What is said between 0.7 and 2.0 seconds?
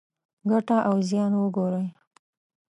او زیان وګورئ.